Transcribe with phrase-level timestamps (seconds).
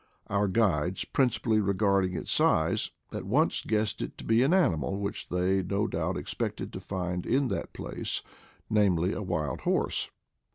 [0.31, 5.29] Our guides, principally regarding its size, at once guessed it to be an animal which
[5.29, 8.23] they no doubt expected to find in that place—
[8.67, 10.09] namely, a wild horse.